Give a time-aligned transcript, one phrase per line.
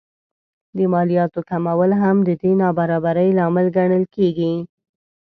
[0.77, 4.53] د مالیاتو کمول هم د دې نابرابرۍ لامل ګڼل کېږي